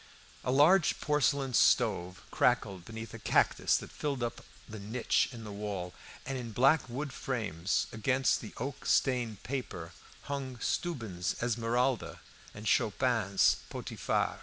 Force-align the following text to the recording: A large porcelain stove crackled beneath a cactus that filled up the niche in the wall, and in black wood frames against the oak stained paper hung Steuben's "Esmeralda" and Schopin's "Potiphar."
A 0.43 0.51
large 0.51 0.99
porcelain 0.99 1.53
stove 1.53 2.23
crackled 2.31 2.85
beneath 2.85 3.13
a 3.13 3.19
cactus 3.19 3.77
that 3.77 3.91
filled 3.91 4.23
up 4.23 4.43
the 4.67 4.79
niche 4.79 5.29
in 5.31 5.43
the 5.43 5.51
wall, 5.51 5.93
and 6.25 6.39
in 6.39 6.53
black 6.53 6.89
wood 6.89 7.13
frames 7.13 7.85
against 7.91 8.41
the 8.41 8.55
oak 8.57 8.87
stained 8.87 9.43
paper 9.43 9.91
hung 10.23 10.57
Steuben's 10.59 11.35
"Esmeralda" 11.39 12.19
and 12.51 12.67
Schopin's 12.67 13.57
"Potiphar." 13.69 14.39